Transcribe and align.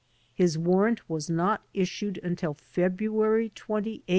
His 0.33 0.57
warrant 0.57 1.07
was 1.07 1.29
not 1.29 1.61
issued 1.75 2.17
until 2.23 2.55
February 2.55 3.49
28, 3.49 3.69
1920. 3.99 4.03